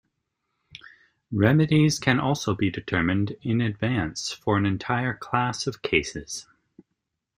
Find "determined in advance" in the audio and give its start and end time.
2.71-4.31